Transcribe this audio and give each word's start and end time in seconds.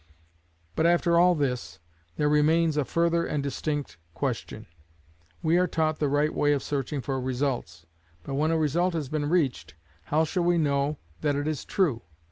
But 0.75 0.87
after 0.87 1.15
all 1.19 1.35
this, 1.35 1.77
there 2.15 2.27
remains 2.27 2.75
a 2.75 2.83
further 2.85 3.23
and 3.23 3.43
distinct 3.43 3.97
question. 4.15 4.65
We 5.43 5.59
are 5.59 5.67
taught 5.67 5.99
the 5.99 6.07
right 6.09 6.33
way 6.33 6.53
of 6.53 6.63
searching 6.63 7.01
for 7.01 7.21
results, 7.21 7.85
but 8.23 8.33
when 8.33 8.49
a 8.49 8.57
result 8.57 8.95
has 8.95 9.09
been 9.09 9.29
reached, 9.29 9.75
how 10.05 10.23
shall 10.23 10.43
we 10.43 10.57
know 10.57 10.97
that 11.19 11.35
it 11.35 11.47
is 11.47 11.63
true? 11.63 12.01